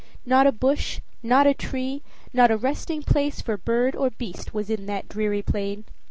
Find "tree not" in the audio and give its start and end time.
1.53-2.49